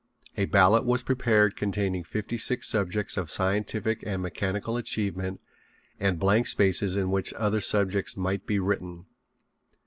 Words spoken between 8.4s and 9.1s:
be written.